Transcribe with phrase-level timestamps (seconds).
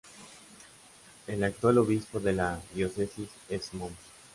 [1.27, 3.93] El actual obispo de la Diócesis es Mons.